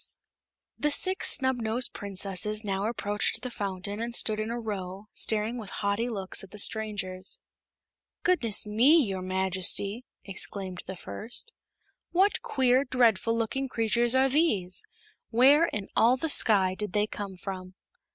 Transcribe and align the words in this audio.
The 0.79 0.89
Six 0.89 1.37
Snubnosed 1.37 1.93
Princesses 1.93 2.63
now 2.65 2.87
approached 2.87 3.43
the 3.43 3.51
fountain 3.51 3.99
and 4.01 4.15
stood 4.15 4.39
in 4.39 4.49
a 4.49 4.59
row, 4.59 5.05
staring 5.13 5.59
with 5.59 5.69
haughty 5.69 6.09
looks 6.09 6.43
at 6.43 6.49
the 6.49 6.57
strangers. 6.57 7.39
"Goodness 8.23 8.65
me, 8.65 8.97
your 9.03 9.21
Majesty!" 9.21 10.05
exclaimed 10.25 10.81
the 10.87 10.95
first; 10.95 11.51
"what 12.09 12.41
queer, 12.41 12.83
dreadful 12.83 13.37
looking 13.37 13.67
creatures 13.69 14.15
are 14.15 14.27
these? 14.27 14.83
Where 15.29 15.65
in 15.67 15.87
all 15.95 16.17
the 16.17 16.29
Sky 16.29 16.73
did 16.73 16.93
they 16.93 17.05
come 17.05 17.35
from?" 17.37 17.75